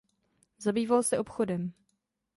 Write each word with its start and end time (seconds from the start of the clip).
Zabýval 0.57 1.03
se 1.03 1.17
obchodem. 1.19 1.71